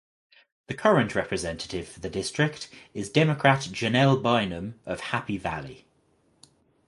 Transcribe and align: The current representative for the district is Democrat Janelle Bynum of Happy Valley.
The 0.65 0.73
current 0.73 1.13
representative 1.13 1.87
for 1.87 1.99
the 1.99 2.09
district 2.09 2.69
is 2.91 3.07
Democrat 3.11 3.59
Janelle 3.71 4.19
Bynum 4.19 4.79
of 4.83 4.99
Happy 5.01 5.37
Valley. 5.37 5.85